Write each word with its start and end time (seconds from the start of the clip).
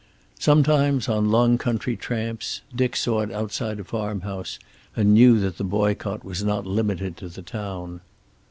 Sometimes, 0.39 1.07
on 1.07 1.29
long 1.29 1.59
country 1.59 1.95
tramps, 1.95 2.61
Dick 2.75 2.95
saw 2.95 3.21
it 3.21 3.31
outside 3.31 3.79
a 3.79 3.83
farmhouse, 3.83 4.57
and 4.95 5.13
knew 5.13 5.39
that 5.39 5.57
the 5.59 5.63
boycott 5.63 6.23
was 6.25 6.43
not 6.43 6.65
limited 6.65 7.15
to 7.17 7.29
the 7.29 7.43
town. 7.43 8.01